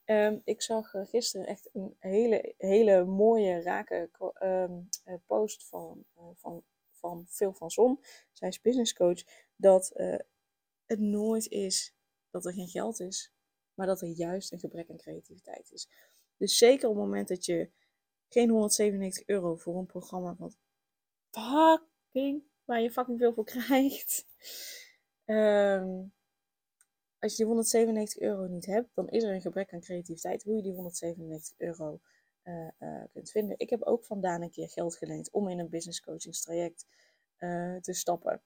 Um, 0.05 0.41
ik 0.45 0.63
zag 0.63 0.95
uh, 0.95 1.07
gisteren 1.07 1.47
echt 1.47 1.71
een 1.73 1.97
hele, 1.99 2.55
hele 2.59 3.05
mooie, 3.05 3.63
rake 3.63 4.11
um, 4.43 4.89
uh, 5.07 5.15
post 5.27 5.69
van, 5.69 6.05
uh, 6.17 6.23
van, 6.35 6.63
van 6.91 7.27
Phil 7.29 7.53
van 7.53 7.71
Zon. 7.71 8.01
Zij 8.33 8.49
is 8.49 8.61
business 8.61 8.95
coach. 8.95 9.23
Dat 9.57 9.93
het 10.87 11.01
nooit 11.01 11.49
is 11.49 11.95
dat 12.31 12.47
er 12.47 12.53
geen 12.53 12.69
geld 12.69 13.01
is. 13.01 13.33
Maar 13.75 13.87
dat 13.87 14.01
er 14.01 14.09
juist 14.09 14.53
een 14.53 14.59
gebrek 14.59 14.91
aan 14.91 14.97
creativiteit 14.97 15.73
is. 15.73 15.89
Dus 16.37 16.59
zeker 16.59 16.89
op 16.89 16.95
het 16.95 17.05
moment 17.05 17.29
dat 17.29 17.45
je 17.45 17.71
geen 18.29 18.51
197 18.51 19.27
euro 19.27 19.55
voor 19.55 19.79
een 19.79 19.87
programma 19.87 20.35
wat 20.39 20.57
fucking, 21.31 22.43
waar 22.65 22.81
je 22.81 22.91
fucking 22.91 23.19
veel 23.19 23.33
voor 23.33 23.45
krijgt. 23.45 24.27
Um, 25.25 26.13
als 27.19 27.31
je 27.33 27.37
die 27.37 27.47
197 27.47 28.21
euro 28.21 28.47
niet 28.47 28.67
hebt, 28.67 28.95
dan 28.95 29.09
is 29.09 29.23
er 29.23 29.35
een 29.35 29.41
gebrek 29.41 29.73
aan 29.73 29.81
creativiteit. 29.81 30.43
Hoe 30.43 30.57
je 30.57 30.63
die 30.63 30.73
197 30.73 31.55
euro 31.59 32.01
uh, 32.45 32.69
uh, 32.79 33.03
kunt 33.13 33.31
vinden. 33.31 33.59
Ik 33.59 33.71
heb 33.71 33.83
ook 33.83 34.05
vandaan 34.05 34.43
een 34.43 34.51
keer 34.51 34.69
geld 34.69 34.97
geleend 34.97 35.31
om 35.31 35.49
in 35.49 35.59
een 35.59 35.69
business 35.69 36.01
coachingstraject 36.01 36.87
uh, 37.39 37.77
te 37.77 37.93
stappen. 37.93 38.43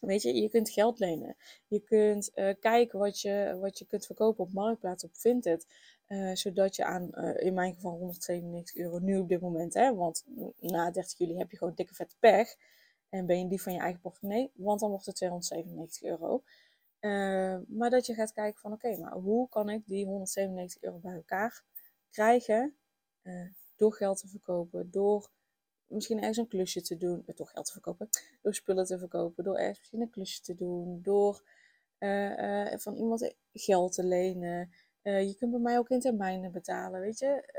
Weet 0.00 0.22
je, 0.22 0.34
je 0.34 0.50
kunt 0.50 0.70
geld 0.70 0.98
lenen. 0.98 1.36
Je 1.66 1.80
kunt 1.80 2.30
kijken 2.60 2.98
wat 2.98 3.20
je, 3.20 3.56
wat 3.60 3.78
je 3.78 3.86
kunt 3.86 4.06
verkopen 4.06 4.44
op 4.44 4.52
Marktplaats, 4.52 5.04
op 5.04 5.16
Vinted. 5.16 5.66
Uh, 6.08 6.34
zodat 6.34 6.76
je 6.76 6.84
aan, 6.84 7.10
uh, 7.12 7.46
in 7.46 7.54
mijn 7.54 7.74
geval 7.74 7.92
197 7.92 8.76
euro 8.76 8.98
nu 8.98 9.18
op 9.18 9.28
dit 9.28 9.40
moment, 9.40 9.74
hè, 9.74 9.94
want 9.94 10.24
na 10.58 10.90
30 10.90 11.18
juli 11.18 11.38
heb 11.38 11.50
je 11.50 11.56
gewoon 11.56 11.74
dikke 11.74 11.94
vette 11.94 12.16
pech. 12.18 12.56
En 13.08 13.26
ben 13.26 13.38
je 13.38 13.48
die 13.48 13.62
van 13.62 13.72
je 13.72 13.78
eigen 13.78 14.00
portemonnee, 14.00 14.50
want 14.54 14.80
dan 14.80 14.90
wordt 14.90 15.06
het 15.06 15.14
297 15.14 16.02
euro. 16.02 16.42
Uh, 17.00 17.58
maar 17.68 17.90
dat 17.90 18.06
je 18.06 18.14
gaat 18.14 18.32
kijken 18.32 18.60
van 18.60 18.72
oké, 18.72 18.96
maar 18.96 19.12
hoe 19.12 19.48
kan 19.48 19.68
ik 19.68 19.86
die 19.86 20.04
197 20.04 20.82
euro 20.82 20.98
bij 20.98 21.14
elkaar 21.14 21.62
krijgen? 22.10 22.76
door 23.76 23.92
geld 23.92 24.18
te 24.18 24.28
verkopen, 24.28 24.90
door 24.90 25.30
misschien 25.86 26.18
ergens 26.18 26.36
een 26.36 26.48
klusje 26.48 26.82
te 26.82 26.96
doen, 26.96 27.22
door 27.34 27.46
geld 27.46 27.66
te 27.66 27.72
verkopen, 27.72 28.08
door 28.42 28.54
spullen 28.54 28.84
te 28.84 28.98
verkopen, 28.98 29.44
door 29.44 29.56
ergens 29.56 29.78
misschien 29.78 30.00
een 30.00 30.10
klusje 30.10 30.42
te 30.42 30.54
doen, 30.54 31.02
door 31.02 31.42
van 32.76 32.96
iemand 32.96 33.34
geld 33.52 33.92
te 33.92 34.04
lenen. 34.04 34.70
Je 35.10 35.34
kunt 35.38 35.50
bij 35.50 35.60
mij 35.60 35.78
ook 35.78 35.88
in 35.88 36.00
termijnen 36.00 36.52
betalen, 36.52 37.00
weet 37.00 37.18
je. 37.18 37.54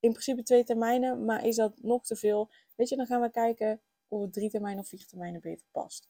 in 0.00 0.10
principe 0.10 0.42
twee 0.42 0.64
termijnen, 0.64 1.24
maar 1.24 1.46
is 1.46 1.56
dat 1.56 1.82
nog 1.82 2.04
te 2.04 2.16
veel? 2.16 2.50
Weet 2.76 2.88
je, 2.88 2.96
dan 2.96 3.06
gaan 3.06 3.20
we 3.20 3.30
kijken 3.30 3.80
of 4.08 4.20
het 4.22 4.32
drie 4.32 4.50
termijnen 4.50 4.80
of 4.80 4.88
vier 4.88 5.06
termijnen 5.06 5.40
beter 5.40 5.66
past. 5.70 6.08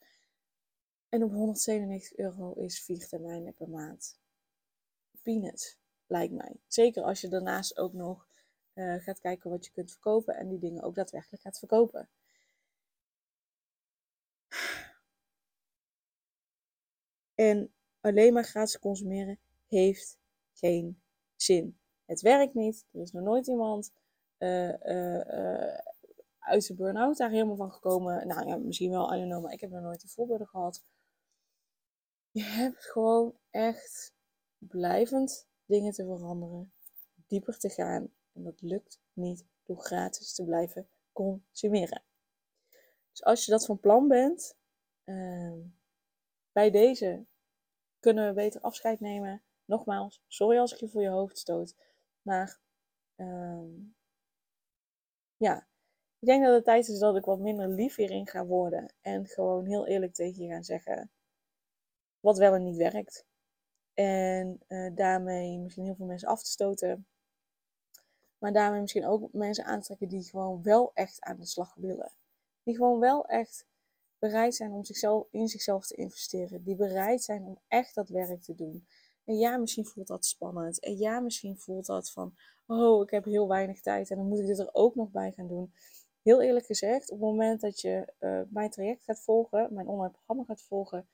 En 1.08 1.24
op 1.24 1.30
197 1.32 2.18
euro 2.18 2.52
is 2.52 2.82
vier 2.82 3.08
termijnen 3.08 3.54
per 3.54 3.68
maand. 3.68 4.18
Peanuts, 5.22 5.78
lijkt 6.06 6.32
mij. 6.32 6.56
Zeker 6.66 7.02
als 7.02 7.20
je 7.20 7.28
daarnaast 7.28 7.78
ook 7.78 7.92
nog 7.92 8.26
uh, 8.74 8.94
gaat 9.02 9.20
kijken 9.20 9.50
wat 9.50 9.64
je 9.64 9.70
kunt 9.70 9.90
verkopen 9.90 10.36
en 10.36 10.48
die 10.48 10.58
dingen 10.58 10.82
ook 10.82 10.94
daadwerkelijk 10.94 11.42
gaat 11.42 11.58
verkopen. 11.58 12.08
En 17.34 17.72
alleen 18.00 18.32
maar 18.32 18.44
gratis 18.44 18.78
consumeren 18.78 19.38
heeft 19.66 20.19
geen 20.60 21.02
zin. 21.36 21.80
Het 22.04 22.20
werkt 22.20 22.54
niet. 22.54 22.86
Er 22.92 23.00
is 23.00 23.12
nog 23.12 23.22
nooit 23.22 23.46
iemand 23.46 23.92
uh, 24.38 24.68
uh, 24.68 25.78
uit 26.38 26.66
de 26.66 26.74
burn-out 26.74 27.16
daar 27.16 27.30
helemaal 27.30 27.56
van 27.56 27.72
gekomen. 27.72 28.26
Nou 28.26 28.46
ja, 28.46 28.56
misschien 28.56 28.90
wel, 28.90 29.14
I 29.14 29.16
don't 29.16 29.30
know, 29.30 29.42
maar 29.42 29.52
ik 29.52 29.60
heb 29.60 29.70
nog 29.70 29.82
nooit 29.82 30.02
een 30.02 30.08
voorbeelden 30.08 30.46
gehad. 30.46 30.84
Je 32.30 32.42
hebt 32.42 32.86
gewoon 32.86 33.38
echt 33.50 34.14
blijvend 34.58 35.48
dingen 35.64 35.92
te 35.92 36.04
veranderen, 36.04 36.72
dieper 37.26 37.58
te 37.58 37.68
gaan. 37.68 38.12
En 38.32 38.42
dat 38.42 38.60
lukt 38.60 39.00
niet 39.12 39.46
door 39.62 39.80
gratis 39.80 40.34
te 40.34 40.44
blijven 40.44 40.88
consumeren. 41.12 42.02
Dus 43.10 43.24
als 43.24 43.44
je 43.44 43.50
dat 43.50 43.66
van 43.66 43.80
plan 43.80 44.08
bent, 44.08 44.56
uh, 45.04 45.54
bij 46.52 46.70
deze 46.70 47.26
kunnen 48.00 48.28
we 48.28 48.34
beter 48.34 48.60
afscheid 48.60 49.00
nemen. 49.00 49.42
Nogmaals, 49.70 50.22
sorry 50.26 50.58
als 50.58 50.72
ik 50.72 50.78
je 50.78 50.88
voor 50.88 51.02
je 51.02 51.08
hoofd 51.08 51.38
stoot. 51.38 51.74
Maar 52.22 52.58
uh, 53.16 53.62
ja, 55.36 55.66
ik 56.18 56.26
denk 56.26 56.44
dat 56.44 56.54
het 56.54 56.64
tijd 56.64 56.88
is 56.88 56.98
dat 56.98 57.16
ik 57.16 57.24
wat 57.24 57.38
minder 57.38 57.68
lief 57.68 57.94
hierin 57.94 58.26
ga 58.26 58.46
worden. 58.46 58.92
En 59.00 59.26
gewoon 59.26 59.66
heel 59.66 59.86
eerlijk 59.86 60.14
tegen 60.14 60.44
je 60.44 60.50
gaan 60.50 60.64
zeggen 60.64 61.10
wat 62.20 62.38
wel 62.38 62.54
en 62.54 62.62
niet 62.62 62.76
werkt. 62.76 63.24
En 63.94 64.60
uh, 64.68 64.94
daarmee 64.94 65.58
misschien 65.58 65.84
heel 65.84 65.94
veel 65.94 66.06
mensen 66.06 66.28
af 66.28 66.42
te 66.42 66.50
stoten. 66.50 67.06
Maar 68.38 68.52
daarmee 68.52 68.80
misschien 68.80 69.06
ook 69.06 69.32
mensen 69.32 69.64
aantrekken 69.64 70.08
die 70.08 70.22
gewoon 70.22 70.62
wel 70.62 70.90
echt 70.94 71.20
aan 71.20 71.38
de 71.38 71.46
slag 71.46 71.74
willen. 71.74 72.12
Die 72.62 72.74
gewoon 72.76 73.00
wel 73.00 73.26
echt 73.26 73.66
bereid 74.18 74.54
zijn 74.54 74.72
om 74.72 74.84
zichzelf, 74.84 75.26
in 75.30 75.48
zichzelf 75.48 75.86
te 75.86 75.94
investeren. 75.94 76.62
Die 76.62 76.76
bereid 76.76 77.22
zijn 77.22 77.44
om 77.44 77.58
echt 77.68 77.94
dat 77.94 78.08
werk 78.08 78.42
te 78.42 78.54
doen. 78.54 78.86
En 79.30 79.38
ja, 79.38 79.56
misschien 79.56 79.86
voelt 79.86 80.06
dat 80.06 80.26
spannend. 80.26 80.80
En 80.80 80.98
ja, 80.98 81.20
misschien 81.20 81.58
voelt 81.58 81.86
dat 81.86 82.10
van, 82.10 82.34
oh, 82.66 83.02
ik 83.02 83.10
heb 83.10 83.24
heel 83.24 83.48
weinig 83.48 83.80
tijd 83.80 84.10
en 84.10 84.16
dan 84.16 84.28
moet 84.28 84.38
ik 84.38 84.46
dit 84.46 84.58
er 84.58 84.68
ook 84.72 84.94
nog 84.94 85.10
bij 85.10 85.32
gaan 85.32 85.48
doen. 85.48 85.72
Heel 86.22 86.42
eerlijk 86.42 86.66
gezegd, 86.66 87.10
op 87.10 87.20
het 87.20 87.28
moment 87.28 87.60
dat 87.60 87.80
je 87.80 88.12
uh, 88.20 88.40
mijn 88.48 88.70
traject 88.70 89.04
gaat 89.04 89.20
volgen, 89.20 89.74
mijn 89.74 89.86
online 89.86 90.12
programma 90.12 90.44
gaat 90.44 90.62
volgen, 90.62 91.08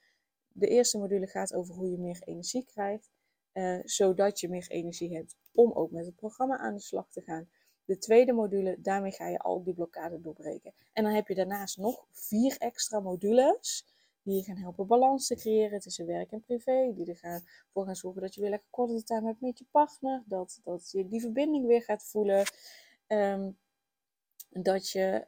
de 0.48 0.66
eerste 0.66 0.98
module 0.98 1.26
gaat 1.26 1.54
over 1.54 1.74
hoe 1.74 1.90
je 1.90 1.98
meer 1.98 2.22
energie 2.22 2.64
krijgt, 2.64 3.10
uh, 3.52 3.78
zodat 3.84 4.40
je 4.40 4.48
meer 4.48 4.68
energie 4.68 5.16
hebt 5.16 5.36
om 5.52 5.72
ook 5.72 5.90
met 5.90 6.06
het 6.06 6.16
programma 6.16 6.58
aan 6.58 6.74
de 6.74 6.80
slag 6.80 7.10
te 7.10 7.20
gaan. 7.20 7.48
De 7.84 7.98
tweede 7.98 8.32
module, 8.32 8.80
daarmee 8.80 9.12
ga 9.12 9.28
je 9.28 9.38
al 9.38 9.62
die 9.62 9.74
blokkade 9.74 10.20
doorbreken. 10.20 10.74
En 10.92 11.04
dan 11.04 11.12
heb 11.12 11.28
je 11.28 11.34
daarnaast 11.34 11.78
nog 11.78 12.06
vier 12.10 12.56
extra 12.58 13.00
modules 13.00 13.86
die 14.26 14.36
je 14.36 14.42
gaan 14.42 14.56
helpen 14.56 14.86
balans 14.86 15.26
te 15.26 15.34
creëren 15.34 15.80
tussen 15.80 16.06
werk 16.06 16.32
en 16.32 16.42
privé. 16.42 16.92
Die 16.94 17.06
er 17.06 17.16
gaan 17.16 17.44
voor 17.72 17.84
gaan 17.84 17.96
zorgen 17.96 18.22
dat 18.22 18.34
je 18.34 18.40
weer 18.40 18.50
lekker 18.50 18.68
korte 18.70 19.02
time 19.02 19.26
hebt 19.26 19.40
met 19.40 19.58
je 19.58 19.66
partner. 19.70 20.24
Dat, 20.26 20.60
dat 20.64 20.90
je 20.90 21.08
die 21.08 21.20
verbinding 21.20 21.66
weer 21.66 21.82
gaat 21.82 22.04
voelen. 22.04 22.44
Um, 23.06 23.58
dat 24.48 24.90
je, 24.90 25.24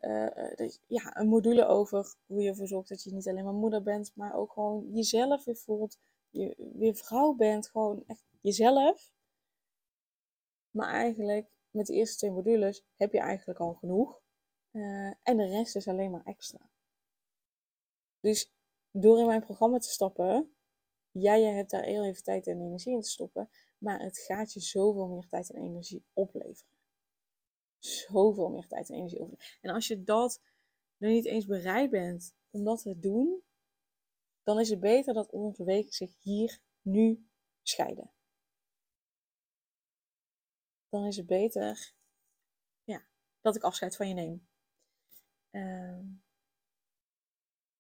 ja, 0.87 1.17
een 1.17 1.29
module 1.29 1.67
over 1.67 2.15
hoe 2.27 2.43
je 2.43 2.49
ervoor 2.49 2.67
zorgt 2.67 2.89
dat 2.89 3.03
je 3.03 3.13
niet 3.13 3.29
alleen 3.29 3.45
maar 3.45 3.53
moeder 3.53 3.83
bent, 3.83 4.13
maar 4.15 4.35
ook 4.35 4.53
gewoon 4.53 4.91
jezelf 4.93 5.45
weer 5.45 5.57
voelt. 5.57 5.99
Je 6.31 6.73
weer 6.75 6.95
vrouw 6.95 7.33
bent, 7.35 7.69
gewoon 7.69 8.05
echt 8.07 8.25
jezelf. 8.41 9.13
Maar 10.71 10.89
eigenlijk 10.89 11.49
met 11.71 11.87
de 11.87 11.95
eerste 11.95 12.17
twee 12.17 12.31
modules 12.31 12.85
heb 12.97 13.13
je 13.13 13.21
eigenlijk 13.21 13.61
al 13.61 13.75
genoeg. 13.75 14.21
Uh, 14.73 15.13
en 15.23 15.37
de 15.37 15.47
rest 15.47 15.77
is 15.77 15.89
alleen 15.89 16.11
maar 16.11 16.25
extra. 16.25 16.71
Dus 18.21 18.53
door 18.91 19.19
in 19.19 19.27
mijn 19.27 19.41
programma 19.41 19.79
te 19.79 19.89
stappen, 19.89 20.55
ja, 21.11 21.35
je 21.35 21.47
hebt 21.47 21.71
daar 21.71 21.85
heel 21.85 22.05
even 22.05 22.23
tijd 22.23 22.47
en 22.47 22.61
energie 22.61 22.93
in 22.93 23.01
te 23.01 23.09
stoppen, 23.09 23.51
maar 23.79 24.01
het 24.01 24.19
gaat 24.19 24.53
je 24.53 24.61
zoveel 24.61 25.09
meer 25.09 25.27
tijd 25.29 25.51
en 25.51 25.63
energie 25.63 26.05
opleveren 26.13 26.77
zoveel 27.79 28.49
meer 28.49 28.67
tijd 28.67 28.89
en 28.89 28.95
energie 28.95 29.21
over. 29.21 29.59
En 29.61 29.71
als 29.71 29.87
je 29.87 30.03
dat 30.03 30.43
nog 30.97 31.11
niet 31.11 31.27
eens 31.27 31.47
bereid 31.47 31.91
bent 31.91 32.35
om 32.51 32.65
dat 32.65 32.83
te 32.83 32.99
doen, 32.99 33.43
dan 34.43 34.61
is 34.61 34.71
het 34.71 34.81
beter 34.81 35.15
dat 35.15 35.31
onze 35.31 35.65
wegen 35.65 35.93
zich 35.93 36.23
hier 36.23 36.61
nu 36.81 37.29
scheiden. 37.63 38.13
Dan 40.89 41.07
is 41.07 41.17
het 41.17 41.27
beter 41.27 41.95
ja, 42.85 43.07
dat 43.41 43.57
ik 43.57 43.63
afscheid 43.63 43.97
van 43.97 44.09
je 44.09 44.15
neem. 44.15 44.49
Uh, 45.51 45.99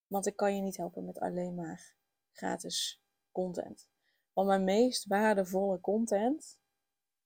want 0.08 0.26
ik 0.26 0.36
kan 0.36 0.56
je 0.56 0.62
niet 0.62 0.76
helpen 0.76 1.04
met 1.04 1.20
alleen 1.20 1.54
maar 1.54 1.94
gratis 2.32 3.02
content. 3.32 3.88
Want 4.32 4.48
mijn 4.48 4.64
meest 4.64 5.06
waardevolle 5.06 5.80
content, 5.80 6.58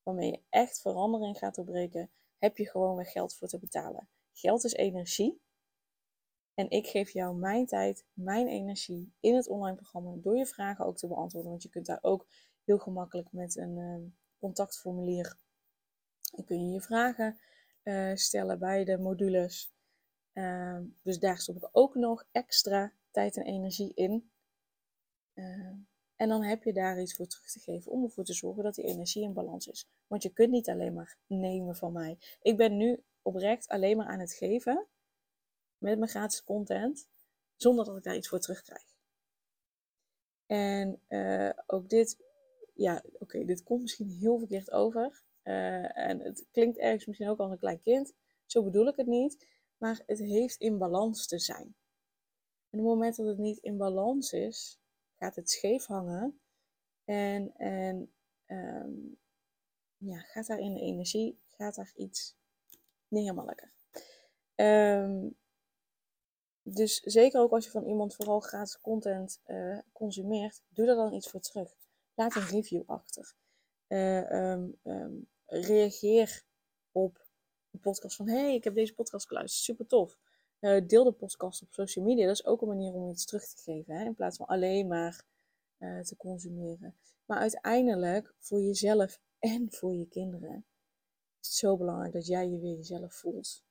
waarmee 0.02 0.30
je 0.30 0.42
echt 0.48 0.80
verandering 0.80 1.38
gaat 1.38 1.54
doorbreken, 1.54 2.10
heb 2.38 2.56
je 2.56 2.70
gewoon 2.70 2.96
weer 2.96 3.06
geld 3.06 3.34
voor 3.34 3.48
te 3.48 3.58
betalen. 3.58 4.08
Geld 4.32 4.64
is 4.64 4.72
energie. 4.72 5.40
En 6.54 6.70
ik 6.70 6.86
geef 6.86 7.10
jou 7.10 7.36
mijn 7.36 7.66
tijd, 7.66 8.04
mijn 8.12 8.48
energie 8.48 9.12
in 9.20 9.34
het 9.34 9.48
online 9.48 9.76
programma 9.76 10.14
door 10.16 10.36
je 10.36 10.46
vragen 10.46 10.84
ook 10.84 10.96
te 10.96 11.06
beantwoorden. 11.06 11.50
Want 11.50 11.62
je 11.62 11.68
kunt 11.68 11.86
daar 11.86 11.98
ook 12.02 12.26
heel 12.64 12.78
gemakkelijk 12.78 13.32
met 13.32 13.56
een 13.56 13.76
uh, 13.76 14.10
contactformulier 14.38 15.36
kun 16.44 16.66
je 16.66 16.72
je 16.72 16.80
vragen 16.80 17.38
uh, 17.82 18.14
stellen 18.14 18.58
bij 18.58 18.84
de 18.84 18.98
modules. 18.98 19.72
Uh, 20.32 20.78
dus 21.02 21.18
daar 21.18 21.38
stop 21.38 21.56
ik 21.56 21.68
ook 21.72 21.94
nog 21.94 22.24
extra 22.32 22.92
tijd 23.10 23.36
en 23.36 23.44
energie 23.44 23.92
in. 23.94 24.30
Uh, 25.34 25.72
en 26.16 26.28
dan 26.28 26.42
heb 26.42 26.62
je 26.62 26.72
daar 26.72 27.00
iets 27.00 27.14
voor 27.14 27.26
terug 27.26 27.50
te 27.50 27.60
geven 27.60 27.92
om 27.92 28.04
ervoor 28.04 28.24
te 28.24 28.32
zorgen 28.32 28.62
dat 28.62 28.74
die 28.74 28.84
energie 28.84 29.22
in 29.22 29.32
balans 29.32 29.66
is. 29.66 29.88
Want 30.06 30.22
je 30.22 30.32
kunt 30.32 30.50
niet 30.50 30.68
alleen 30.68 30.94
maar 30.94 31.16
nemen 31.26 31.76
van 31.76 31.92
mij. 31.92 32.18
Ik 32.42 32.56
ben 32.56 32.76
nu 32.76 33.02
oprecht 33.22 33.68
alleen 33.68 33.96
maar 33.96 34.06
aan 34.06 34.20
het 34.20 34.32
geven 34.32 34.86
met 35.78 35.98
mijn 35.98 36.10
gratis 36.10 36.44
content, 36.44 37.08
zonder 37.56 37.84
dat 37.84 37.96
ik 37.96 38.02
daar 38.02 38.16
iets 38.16 38.28
voor 38.28 38.40
terugkrijg. 38.40 38.84
En 40.46 41.00
uh, 41.08 41.50
ook 41.66 41.88
dit, 41.88 42.18
ja, 42.74 43.02
oké, 43.18 43.44
dit 43.44 43.62
komt 43.62 43.80
misschien 43.80 44.10
heel 44.10 44.38
verkeerd 44.38 44.70
over. 44.70 45.22
Uh, 45.44 45.98
en 45.98 46.20
het 46.20 46.46
klinkt 46.50 46.78
ergens 46.78 47.06
misschien 47.06 47.28
ook 47.28 47.38
als 47.38 47.50
een 47.50 47.58
klein 47.58 47.80
kind. 47.80 48.12
Zo 48.46 48.62
bedoel 48.62 48.86
ik 48.86 48.96
het 48.96 49.06
niet. 49.06 49.46
Maar 49.82 50.02
het 50.06 50.18
heeft 50.18 50.60
in 50.60 50.78
balans 50.78 51.26
te 51.26 51.38
zijn. 51.38 51.76
En 52.70 52.78
op 52.78 52.84
het 52.84 52.94
moment 52.94 53.16
dat 53.16 53.26
het 53.26 53.38
niet 53.38 53.58
in 53.58 53.76
balans 53.76 54.32
is, 54.32 54.80
gaat 55.14 55.36
het 55.36 55.50
scheef 55.50 55.86
hangen. 55.86 56.40
En, 57.04 57.54
en 57.56 58.12
um, 58.46 59.18
ja, 59.96 60.18
gaat 60.18 60.46
daar 60.46 60.58
in 60.58 60.74
de 60.74 60.80
energie, 60.80 61.40
gaat 61.48 61.74
daar 61.74 61.92
iets 61.94 62.36
niet 63.08 63.22
helemaal 63.22 63.44
lekker. 63.44 63.72
Um, 64.54 65.36
dus 66.62 67.00
zeker 67.00 67.40
ook 67.40 67.52
als 67.52 67.64
je 67.64 67.70
van 67.70 67.86
iemand 67.86 68.14
vooral 68.14 68.40
gratis 68.40 68.80
content 68.80 69.40
uh, 69.46 69.78
consumeert, 69.92 70.62
doe 70.68 70.86
er 70.86 70.94
dan 70.94 71.12
iets 71.12 71.28
voor 71.28 71.40
terug. 71.40 71.74
Laat 72.14 72.34
een 72.34 72.46
review 72.46 72.82
achter. 72.86 73.34
Um, 73.88 74.78
um, 74.82 75.28
reageer 75.46 76.44
op 76.92 77.21
de 77.72 77.78
podcast 77.78 78.16
van 78.16 78.28
hey, 78.28 78.54
ik 78.54 78.64
heb 78.64 78.74
deze 78.74 78.94
podcast 78.94 79.26
geluisterd, 79.26 79.64
super 79.64 79.86
tof. 79.86 80.18
Uh, 80.60 80.86
deel 80.86 81.04
de 81.04 81.12
podcast 81.12 81.62
op 81.62 81.72
social 81.72 82.04
media. 82.04 82.26
Dat 82.26 82.34
is 82.34 82.44
ook 82.44 82.62
een 82.62 82.68
manier 82.68 82.92
om 82.92 83.10
iets 83.10 83.24
terug 83.24 83.46
te 83.46 83.62
geven. 83.62 83.94
Hè? 83.94 84.04
In 84.04 84.14
plaats 84.14 84.36
van 84.36 84.46
alleen 84.46 84.86
maar 84.86 85.24
uh, 85.78 86.00
te 86.00 86.16
consumeren. 86.16 86.96
Maar 87.24 87.38
uiteindelijk 87.38 88.34
voor 88.38 88.60
jezelf 88.60 89.20
en 89.38 89.72
voor 89.72 89.94
je 89.94 90.08
kinderen 90.08 90.64
is 91.40 91.48
het 91.48 91.56
zo 91.56 91.76
belangrijk 91.76 92.12
dat 92.12 92.26
jij 92.26 92.48
je 92.48 92.58
weer 92.58 92.76
jezelf 92.76 93.14
voelt. 93.14 93.62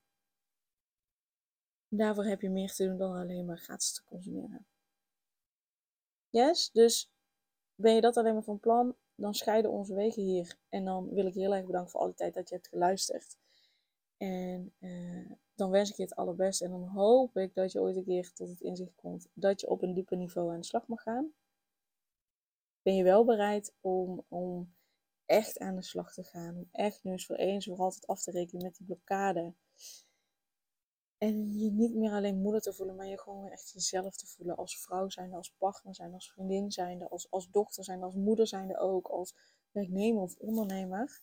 Daarvoor 1.88 2.26
heb 2.26 2.42
je 2.42 2.50
meer 2.50 2.74
te 2.74 2.86
doen 2.86 2.98
dan 2.98 3.16
alleen 3.16 3.46
maar 3.46 3.58
gratis 3.58 3.94
te 3.94 4.04
consumeren. 4.04 4.66
Yes, 6.30 6.70
dus 6.72 7.12
ben 7.76 7.96
je 7.96 8.02
dat 8.02 8.18
alleen 8.18 8.34
maar 8.34 8.44
van 8.44 8.60
plan? 8.60 8.96
dan 9.22 9.34
scheiden 9.34 9.72
onze 9.72 9.94
wegen 9.94 10.24
hier. 10.24 10.56
En 10.70 10.86
dan 10.86 11.10
wil 11.14 11.26
ik 11.26 11.34
je 11.34 11.40
heel 11.40 11.56
erg 11.56 11.66
bedanken 11.66 11.92
voor 11.92 12.02
alle 12.02 12.14
tijd 12.14 12.34
dat 12.34 12.50
je 12.50 12.56
hebt 12.56 12.68
geluisterd. 12.68 13.38
En 14.22 14.74
uh, 14.80 15.32
dan 15.56 15.70
wens 15.70 15.90
ik 15.90 15.96
je 15.96 16.04
het 16.04 16.16
allerbeste. 16.16 16.66
En 16.66 16.72
dan 16.72 16.88
hoop 16.88 17.38
ik 17.38 17.54
dat 17.54 17.72
je 17.72 17.82
ooit 17.82 17.96
een 17.96 18.04
keer 18.04 18.34
tot 18.34 18.50
het 18.50 18.62
inzicht 18.62 18.96
komt 18.96 19.28
dat 19.34 19.62
je 19.62 19.70
op 19.70 19.82
een 19.82 19.94
dieper 19.94 20.18
niveau 20.18 20.52
aan 20.52 20.60
de 20.60 20.66
slag 20.66 20.88
mag 20.88 21.02
gaan. 21.02 21.34
Ben 22.82 22.96
je 22.96 23.04
wel 23.04 23.26
bereid 23.26 23.74
om, 23.80 24.26
om 24.28 24.74
echt 25.26 25.60
aan 25.60 25.76
de 25.76 25.84
slag 25.84 26.14
te 26.14 26.24
gaan? 26.24 26.58
Om 26.58 26.68
echt 26.72 27.04
nu 27.04 27.12
eens 27.12 27.26
voor 27.26 27.36
eens 27.36 27.66
voor 27.66 27.78
altijd 27.78 28.08
af 28.08 28.22
te 28.22 28.32
rekenen 28.32 28.64
met 28.64 28.76
die 28.76 28.86
blokkade. 28.86 29.54
En 31.18 31.60
je 31.60 31.72
niet 31.72 31.96
meer 31.96 32.12
alleen 32.12 32.42
moeder 32.42 32.62
te 32.62 32.74
voelen, 32.74 32.96
maar 32.96 33.08
je 33.08 33.20
gewoon 33.20 33.50
echt 33.50 33.72
jezelf 33.72 34.16
te 34.16 34.28
voelen. 34.28 34.56
Als 34.56 34.82
vrouw 34.82 35.10
zijnde, 35.10 35.36
als 35.36 35.54
partner 35.58 35.96
zijnde, 35.96 36.16
als 36.16 36.32
vriendin 36.32 36.72
zijnde, 36.72 37.10
als, 37.10 37.32
als 37.32 37.50
dochter 37.50 37.84
zijnde, 37.84 38.06
als 38.06 38.16
moeder 38.16 38.48
zijnde 38.48 38.78
ook, 38.80 39.08
als 39.08 39.36
werknemer 39.72 40.22
of 40.22 40.36
ondernemer 40.38 41.22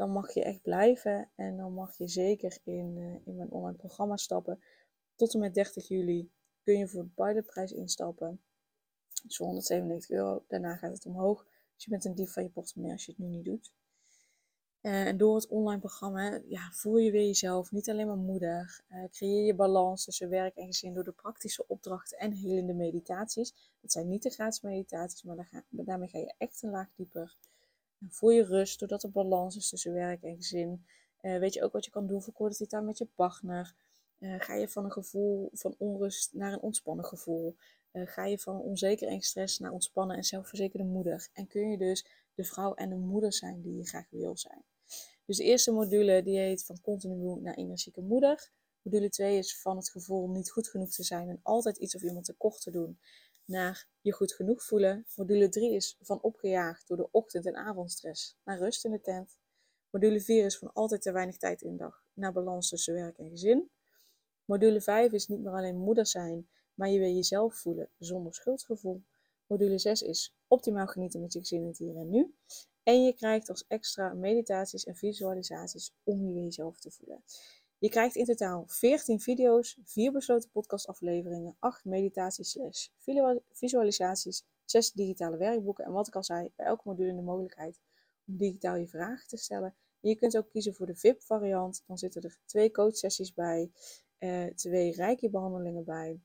dan 0.00 0.10
mag 0.10 0.34
je 0.34 0.44
echt 0.44 0.62
blijven 0.62 1.30
en 1.34 1.56
dan 1.56 1.72
mag 1.72 1.96
je 1.96 2.08
zeker 2.08 2.58
in, 2.64 2.96
uh, 2.96 3.26
in 3.26 3.36
mijn 3.36 3.50
online 3.50 3.76
programma 3.76 4.16
stappen. 4.16 4.62
Tot 5.14 5.34
en 5.34 5.40
met 5.40 5.54
30 5.54 5.88
juli 5.88 6.30
kun 6.62 6.78
je 6.78 6.88
voor 6.88 7.02
de 7.02 7.08
pilotprijs 7.14 7.72
instappen. 7.72 8.40
Dat 9.22 9.30
is 9.30 9.36
197 9.36 10.10
euro. 10.10 10.44
Daarna 10.48 10.76
gaat 10.76 10.92
het 10.92 11.06
omhoog. 11.06 11.46
Dus 11.74 11.84
je 11.84 11.90
bent 11.90 12.04
een 12.04 12.14
dief 12.14 12.32
van 12.32 12.42
je 12.42 12.48
portemonnee 12.48 12.92
als 12.92 13.04
je 13.04 13.12
het 13.12 13.20
nu 13.20 13.26
niet 13.26 13.44
doet. 13.44 13.72
Uh, 14.82 15.06
en 15.06 15.16
door 15.16 15.34
het 15.34 15.48
online 15.48 15.80
programma 15.80 16.40
ja, 16.48 16.70
voel 16.72 16.96
je 16.96 17.10
weer 17.10 17.26
jezelf, 17.26 17.70
niet 17.70 17.90
alleen 17.90 18.06
maar 18.06 18.16
moeder. 18.16 18.80
Uh, 18.90 19.04
creëer 19.10 19.44
je 19.44 19.54
balans 19.54 20.04
tussen 20.04 20.28
werk 20.28 20.56
en 20.56 20.66
gezin 20.66 20.94
door 20.94 21.04
de 21.04 21.12
praktische 21.12 21.66
opdrachten 21.66 22.18
en 22.18 22.32
helende 22.32 22.74
meditaties. 22.74 23.54
Dat 23.80 23.92
zijn 23.92 24.08
niet 24.08 24.22
de 24.22 24.30
gratis 24.30 24.60
meditaties, 24.60 25.22
maar 25.22 25.64
daarmee 25.70 26.08
ga 26.08 26.18
je 26.18 26.34
echt 26.38 26.62
een 26.62 26.70
laag 26.70 26.88
dieper 26.94 27.36
voel 28.08 28.30
je 28.30 28.44
rust 28.44 28.78
doordat 28.78 29.02
er 29.02 29.10
balans 29.10 29.56
is 29.56 29.68
tussen 29.68 29.92
werk 29.92 30.22
en 30.22 30.36
gezin. 30.36 30.84
Uh, 31.22 31.38
weet 31.38 31.54
je 31.54 31.62
ook 31.62 31.72
wat 31.72 31.84
je 31.84 31.90
kan 31.90 32.06
doen 32.06 32.22
voor 32.22 32.32
quality 32.32 32.66
time 32.66 32.84
met 32.84 32.98
je 32.98 33.06
partner. 33.14 33.74
Uh, 34.18 34.40
ga 34.40 34.54
je 34.54 34.68
van 34.68 34.84
een 34.84 34.92
gevoel 34.92 35.50
van 35.52 35.74
onrust 35.78 36.32
naar 36.32 36.52
een 36.52 36.60
ontspannen 36.60 37.04
gevoel. 37.04 37.56
Uh, 37.92 38.06
ga 38.06 38.24
je 38.24 38.38
van 38.38 38.60
onzeker 38.60 39.08
en 39.08 39.20
stress 39.20 39.58
naar 39.58 39.72
ontspannen 39.72 40.16
en 40.16 40.24
zelfverzekerde 40.24 40.84
moeder. 40.84 41.28
En 41.32 41.46
kun 41.46 41.70
je 41.70 41.78
dus 41.78 42.06
de 42.34 42.44
vrouw 42.44 42.74
en 42.74 42.88
de 42.88 42.96
moeder 42.96 43.32
zijn 43.32 43.62
die 43.62 43.76
je 43.76 43.86
graag 43.86 44.06
wil 44.10 44.36
zijn. 44.36 44.64
Dus 45.24 45.36
de 45.36 45.44
eerste 45.44 45.72
module 45.72 46.22
die 46.22 46.38
heet 46.38 46.64
van 46.64 46.80
continu 46.80 47.40
naar 47.40 47.54
energieke 47.54 48.00
moeder. 48.00 48.50
Module 48.82 49.08
2 49.08 49.38
is 49.38 49.60
van 49.60 49.76
het 49.76 49.90
gevoel 49.90 50.28
niet 50.28 50.50
goed 50.50 50.68
genoeg 50.68 50.90
te 50.90 51.02
zijn 51.02 51.28
en 51.28 51.40
altijd 51.42 51.76
iets 51.76 51.94
of 51.94 52.02
iemand 52.02 52.24
tekort 52.24 52.60
te 52.60 52.70
doen 52.70 52.98
naar 53.50 53.88
je 54.00 54.12
goed 54.12 54.32
genoeg 54.32 54.62
voelen. 54.62 55.06
Module 55.16 55.48
3 55.48 55.74
is 55.74 55.96
van 56.00 56.22
opgejaagd 56.22 56.88
door 56.88 56.96
de 56.96 57.08
ochtend- 57.10 57.46
en 57.46 57.56
avondstress 57.56 58.36
naar 58.44 58.58
rust 58.58 58.84
in 58.84 58.90
de 58.90 59.00
tent. 59.00 59.38
Module 59.90 60.20
4 60.20 60.44
is 60.44 60.58
van 60.58 60.72
altijd 60.72 61.02
te 61.02 61.12
weinig 61.12 61.36
tijd 61.36 61.62
in 61.62 61.70
de 61.70 61.76
dag 61.76 62.04
naar 62.12 62.32
balans 62.32 62.68
tussen 62.68 62.94
werk 62.94 63.18
en 63.18 63.30
gezin. 63.30 63.70
Module 64.44 64.80
5 64.80 65.12
is 65.12 65.26
niet 65.26 65.40
meer 65.40 65.52
alleen 65.52 65.76
moeder 65.76 66.06
zijn, 66.06 66.48
maar 66.74 66.88
je 66.88 66.98
wil 66.98 67.12
jezelf 67.14 67.54
voelen 67.54 67.90
zonder 67.98 68.34
schuldgevoel. 68.34 69.02
Module 69.46 69.78
6 69.78 70.02
is 70.02 70.36
optimaal 70.46 70.86
genieten 70.86 71.20
met 71.20 71.32
je 71.32 71.38
gezin 71.38 71.60
in 71.60 71.66
het 71.66 71.78
hier 71.78 71.96
en 71.96 72.10
nu. 72.10 72.34
En 72.82 73.04
je 73.04 73.14
krijgt 73.14 73.48
als 73.48 73.64
extra 73.68 74.12
meditaties 74.12 74.84
en 74.84 74.96
visualisaties 74.96 75.92
om 76.02 76.26
je 76.26 76.42
jezelf 76.42 76.80
te 76.80 76.90
voelen. 76.90 77.22
Je 77.80 77.88
krijgt 77.88 78.16
in 78.16 78.24
totaal 78.24 78.64
14 78.66 79.20
video's, 79.20 79.78
4 79.84 80.12
besloten 80.12 80.50
podcastafleveringen, 80.50 81.56
8 81.58 81.84
meditaties 81.84 82.50
slash 82.50 82.88
visualisaties, 83.52 84.44
6 84.64 84.92
digitale 84.92 85.36
werkboeken 85.36 85.84
en 85.84 85.92
wat 85.92 86.06
ik 86.06 86.16
al 86.16 86.24
zei, 86.24 86.50
bij 86.56 86.66
elke 86.66 86.82
module 86.84 87.14
de 87.14 87.22
mogelijkheid 87.22 87.80
om 88.26 88.36
digitaal 88.36 88.76
je 88.76 88.88
vragen 88.88 89.28
te 89.28 89.36
stellen. 89.36 89.74
je 90.00 90.14
kunt 90.14 90.36
ook 90.36 90.50
kiezen 90.50 90.74
voor 90.74 90.86
de 90.86 90.96
VIP 90.96 91.22
variant, 91.22 91.82
dan 91.86 91.98
zitten 91.98 92.22
er 92.22 92.38
twee 92.44 92.70
coachsessies 92.70 93.34
bij, 93.34 93.70
uh, 94.18 94.46
twee 94.46 94.92
rijke 94.92 95.30
behandelingen 95.30 95.84
bij. 95.84 96.20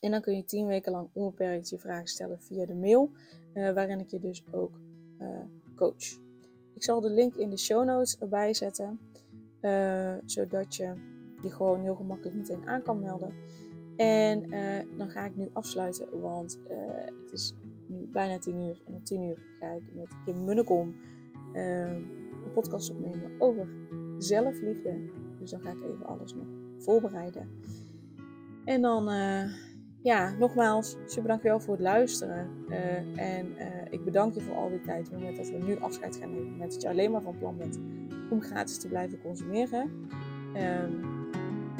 En 0.00 0.10
dan 0.10 0.20
kun 0.20 0.36
je 0.36 0.44
10 0.44 0.66
weken 0.66 0.92
lang 0.92 1.10
onbeperkt 1.12 1.68
je 1.68 1.78
vragen 1.78 2.08
stellen 2.08 2.42
via 2.42 2.66
de 2.66 2.74
mail, 2.74 3.10
uh, 3.54 3.72
waarin 3.72 4.00
ik 4.00 4.10
je 4.10 4.18
dus 4.18 4.44
ook 4.52 4.80
uh, 5.20 5.44
coach. 5.76 6.18
Ik 6.74 6.82
zal 6.82 7.00
de 7.00 7.10
link 7.10 7.34
in 7.34 7.50
de 7.50 7.58
show 7.58 7.84
notes 7.84 8.18
erbij 8.18 8.54
zetten. 8.54 9.12
Uh, 9.64 10.14
zodat 10.24 10.76
je 10.76 10.92
je 11.42 11.50
gewoon 11.50 11.80
heel 11.80 11.94
gemakkelijk 11.94 12.36
meteen 12.36 12.68
aan 12.68 12.82
kan 12.82 13.00
melden. 13.00 13.34
En 13.96 14.54
uh, 14.54 14.98
dan 14.98 15.10
ga 15.10 15.24
ik 15.24 15.36
nu 15.36 15.48
afsluiten, 15.52 16.20
want 16.20 16.58
uh, 16.70 16.76
het 17.22 17.32
is 17.32 17.54
nu 17.86 18.08
bijna 18.12 18.38
10 18.38 18.56
uur. 18.56 18.82
En 18.86 18.94
om 18.94 19.04
10 19.04 19.22
uur 19.22 19.38
ga 19.60 19.66
ik 19.66 19.82
met 19.94 20.08
Kim 20.24 20.44
Munnekom 20.44 20.94
een 21.52 22.52
podcast 22.52 22.90
opnemen 22.90 23.30
over 23.38 23.68
zelfliefde. 24.18 25.10
Dus 25.38 25.50
dan 25.50 25.60
ga 25.60 25.70
ik 25.70 25.82
even 25.82 26.06
alles 26.06 26.34
nog 26.34 26.46
voorbereiden. 26.78 27.48
En 28.64 28.82
dan, 28.82 29.04
ja, 30.02 30.36
nogmaals, 30.38 30.96
super 31.06 31.28
dankjewel 31.28 31.60
voor 31.60 31.74
het 31.74 31.82
luisteren. 31.82 32.48
en 33.16 33.46
ik 33.90 34.04
bedank 34.04 34.34
je 34.34 34.40
voor 34.40 34.54
al 34.54 34.68
die 34.68 34.80
tijd. 34.80 35.06
Het 35.06 35.16
moment 35.16 35.36
dat 35.36 35.48
we 35.48 35.58
nu 35.58 35.76
afscheid 35.80 36.16
gaan 36.16 36.30
nemen, 36.30 36.56
met 36.56 36.72
dat 36.72 36.82
je 36.82 36.88
alleen 36.88 37.10
maar 37.10 37.22
van 37.22 37.38
plan 37.38 37.56
bent 37.56 37.78
om 38.30 38.42
gratis 38.42 38.78
te 38.78 38.88
blijven 38.88 39.20
consumeren. 39.20 39.90
Um, 40.56 41.12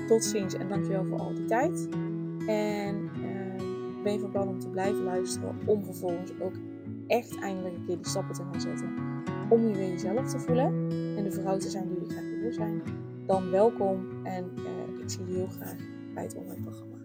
tot 0.06 0.24
ziens 0.24 0.54
en 0.54 0.68
dankjewel 0.68 1.04
voor 1.04 1.18
al 1.18 1.34
die 1.34 1.44
tijd. 1.44 1.88
En 2.46 2.94
um, 2.96 4.02
ben 4.02 4.12
je 4.12 4.18
van 4.18 4.30
plan 4.30 4.48
om 4.48 4.58
te 4.58 4.68
blijven 4.68 5.02
luisteren 5.02 5.56
om 5.66 5.84
vervolgens 5.84 6.32
ook 6.40 6.54
echt 7.06 7.38
eindelijk 7.38 7.76
een 7.76 7.84
keer 7.84 7.96
die 7.96 8.08
stappen 8.08 8.34
te 8.34 8.42
gaan 8.42 8.60
zetten. 8.60 8.88
Om 9.48 9.68
je 9.68 9.74
weer 9.74 9.88
jezelf 9.88 10.30
te 10.30 10.38
voelen 10.38 10.90
en 11.16 11.24
de 11.24 11.32
vrouw 11.32 11.56
te 11.56 11.70
zijn 11.70 11.88
die 11.88 12.00
je 12.00 12.10
graag 12.10 12.40
wil 12.40 12.52
zijn. 12.52 12.82
Dan 13.26 13.50
welkom 13.50 14.06
en 14.22 14.50
uh, 14.56 15.02
ik 15.02 15.10
zie 15.10 15.26
je 15.26 15.34
heel 15.34 15.46
graag 15.46 15.76
bij 16.14 16.22
het 16.22 16.36
online 16.36 16.62
programma. 16.62 16.96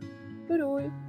Doei 0.48 0.60
doei! 0.60 1.09